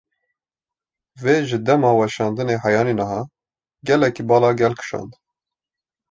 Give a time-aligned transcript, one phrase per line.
[1.23, 3.19] Vê ji dema weşandinê heya niha
[3.87, 5.11] gelekî bala gel kîşand.